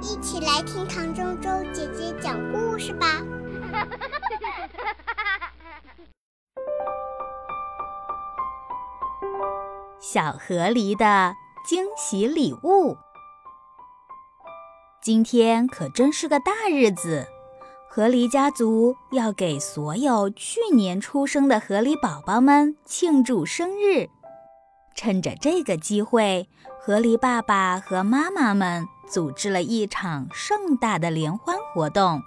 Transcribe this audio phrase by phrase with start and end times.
[0.00, 3.06] 一起来听唐周周姐姐讲故事吧。
[10.00, 11.34] 小河狸的
[11.66, 12.96] 惊喜礼物，
[15.02, 17.26] 今天可真是个大日子。
[17.88, 24.10] 河狸家族要给所有去年出生的河狸宝宝们庆祝生日。
[24.94, 26.48] 趁着这个机会，
[26.86, 32.22] 河狸爸爸和妈妈们组织了一场盛大的联欢活动。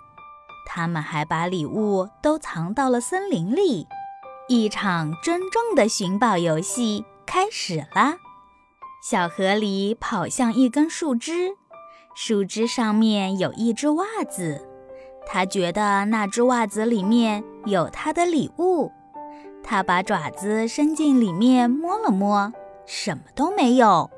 [0.66, 3.88] 他们还把礼物都藏到了森林里。
[4.49, 8.17] 一场真正的寻宝游戏开始啦！
[9.02, 11.55] 小河狸跑向一根树枝，
[12.13, 14.67] 树枝上面有一只袜子。
[15.25, 18.91] 他觉得那只袜子里面有他的礼物，
[19.63, 22.52] 他把爪子伸进里面摸了摸，
[22.85, 24.11] 什么都没有。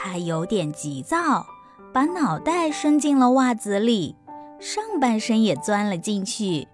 [0.00, 1.44] 他有点急躁，
[1.92, 4.14] 把脑袋伸进了袜子里，
[4.60, 6.68] 上半身也钻了进去。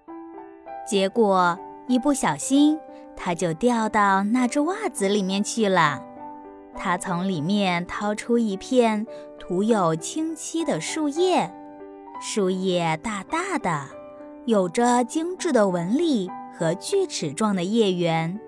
[0.87, 2.77] 结果一不小心，
[3.15, 6.03] 他就掉到那只袜子里面去了。
[6.75, 9.07] 他从里面掏出一片
[9.39, 11.51] 涂有青漆的树叶。
[12.21, 13.87] 树叶大大的，
[14.45, 18.39] 有着精致的纹理和锯齿状的叶缘，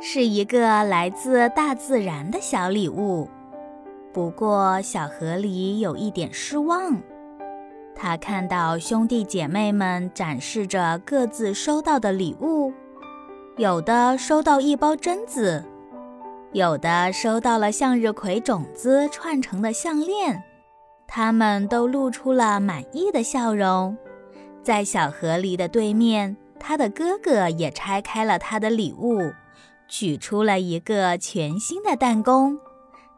[0.00, 3.28] 是一个来自大自然的小礼物。
[4.14, 7.02] 不过，小河狸有一点失望。
[7.96, 12.72] 他看到兄弟姐妹们展示着各自收到的礼物，
[13.56, 15.64] 有的收到一包榛子，
[16.52, 20.44] 有的收到了向日葵种子串成的项链。
[21.08, 23.96] 他们都露出了满意的笑容，
[24.62, 29.32] 在小河狸的对面，他的哥哥也拆开了他的礼物，
[29.88, 32.56] 取出了一个全新的弹弓。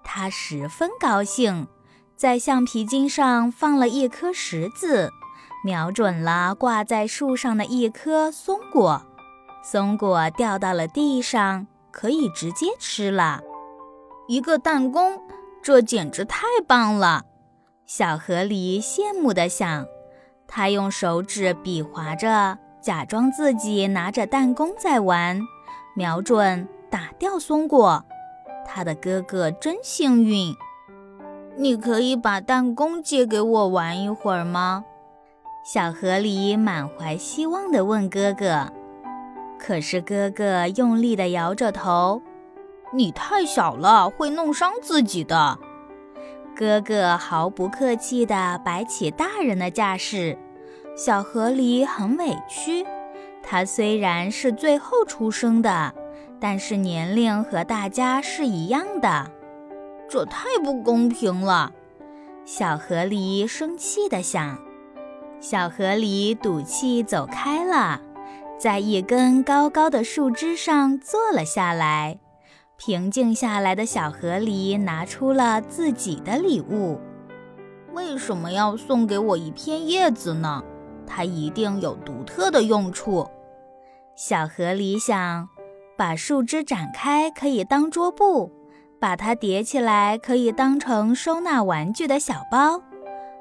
[0.08, 1.66] 他十分高兴，
[2.16, 5.12] 在橡皮筋上放了一颗石子，
[5.64, 9.02] 瞄准了挂在树上的一颗松果。
[9.64, 13.40] 松果掉到了地上，可以直接吃了。
[14.28, 15.20] 一个弹弓，
[15.60, 17.24] 这简直太棒了！
[17.84, 19.84] 小河狸羡慕地想，
[20.46, 25.40] 他用手指比划着，假装自己拿着弹弓在玩，
[25.94, 28.04] 瞄准打掉松果。
[28.76, 30.54] 他的哥哥真幸运。
[31.56, 34.84] 你可以把弹弓借给我玩一会儿吗？
[35.64, 38.70] 小河狸满怀希望地问哥哥。
[39.58, 42.20] 可是哥哥用力地摇着头
[42.92, 45.58] ：“你太小了，会弄伤自己的。”
[46.54, 50.36] 哥哥毫不客气地摆起大人的架势，
[50.94, 52.84] 小河狸很委屈。
[53.42, 55.94] 他虽然是最后出生的，
[56.40, 59.30] 但是年龄和大家是一样的，
[60.08, 61.72] 这太不公平了。
[62.44, 64.58] 小河狸生气地想。
[65.40, 68.00] 小河狸赌气走开了，
[68.58, 72.18] 在一根高高的树枝上坐了下来。
[72.78, 77.00] 平静下来的小河狸拿出了自己的礼物。
[77.92, 80.62] 为什么要送给我一片叶子呢？
[81.06, 83.26] 它一定有独特的用处。
[84.14, 85.48] 小河狸想，
[85.96, 88.52] 把树枝展开可以当桌布，
[89.00, 92.82] 把它叠起来可以当成收纳玩具的小包。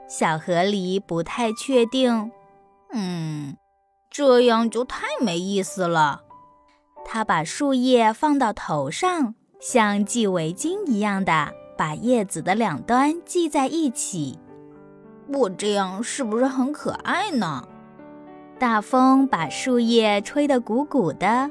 [0.08, 2.32] 小河狸不太确定。
[2.94, 3.58] 嗯，
[4.10, 6.22] 这样就太没意思了。
[7.04, 14.40] 他把树叶放到头上，像系围巾一样的把叶子的两端系在一起。
[15.28, 17.68] 我这样是不是很可爱呢？
[18.58, 21.50] 大风把树叶吹得鼓鼓的，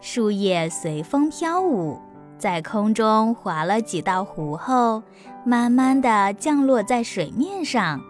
[0.00, 1.98] 树叶随风飘舞，
[2.38, 5.02] 在空中划了几道弧后，
[5.44, 8.00] 慢慢地降落在水面上。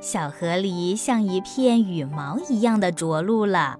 [0.00, 3.78] 小河狸像一片羽毛一样的着陆了。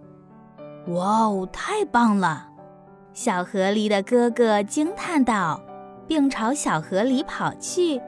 [0.88, 2.48] 哇哦，太棒了！
[3.12, 5.60] 小河狸的哥哥惊叹道，
[6.08, 8.00] 并朝小河里跑去。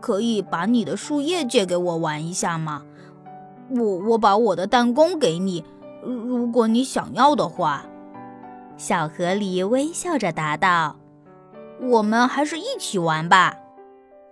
[0.00, 2.82] 可以把你的树叶借给我玩一下吗？
[3.70, 5.64] 我我把我的弹弓给你，
[6.04, 7.86] 如果你想要的话。
[8.82, 10.96] 小河狸微笑着答道
[11.80, 13.56] ：“我们还是一起玩吧。”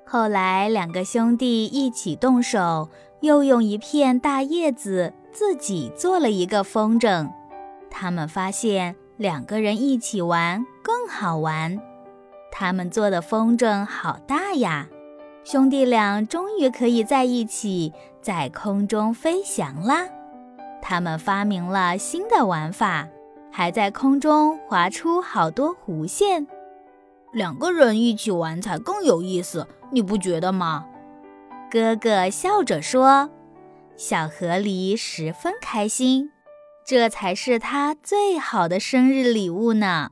[0.05, 2.88] 后来，两个兄弟一起动手，
[3.20, 7.31] 又用一片大叶子自己做了一个风筝。
[7.88, 11.81] 他们发现两个人一起玩更好玩。
[12.50, 14.88] 他们做的风筝好大呀！
[15.44, 20.08] 兄弟俩终于可以在一起在空中飞翔啦！
[20.82, 23.06] 他们发明了新的玩法，
[23.52, 26.47] 还在空中划出好多弧线，
[27.32, 30.87] 两个人一起玩才更有意思，你不觉得吗？
[31.70, 33.31] 哥哥笑着说，
[33.97, 36.31] 小河狸十分开心，
[36.87, 40.11] 这才是他最好的生日礼物呢。